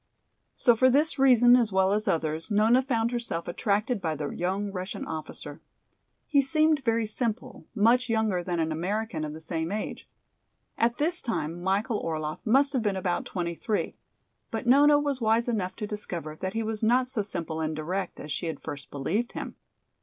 [0.55, 4.71] So for this reason as well as others Nona found herself attracted by the young
[4.71, 5.61] Russian officer.
[6.25, 10.09] He seemed very simple, much younger than an American of the same age.
[10.75, 13.93] At this time Michael Orlaff must have been about twenty three.
[14.49, 18.19] But Nona was wise enough to discover that he was not so simple and direct
[18.19, 19.55] as she had first believed him.